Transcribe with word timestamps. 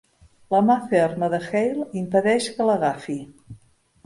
La 0.53 0.61
mà 0.69 0.77
ferma 0.93 1.29
de 1.33 1.39
Hale 1.49 1.85
impedeix 2.01 2.49
que 2.57 2.69
l'agafi. 2.71 3.19